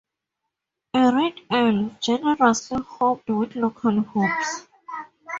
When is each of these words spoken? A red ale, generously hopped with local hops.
A 0.95 1.15
red 1.15 1.41
ale, 1.51 1.95
generously 1.99 2.79
hopped 2.81 3.29
with 3.29 3.55
local 3.55 4.01
hops. 4.01 4.63